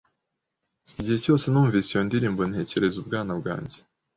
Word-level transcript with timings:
Igihe 0.99 1.17
cyose 1.25 1.45
numvise 1.49 1.89
iyo 1.91 2.01
ndirimbo, 2.07 2.41
ntekereza 2.49 2.97
ubwana 2.99 3.31
bwanjye. 3.39 3.77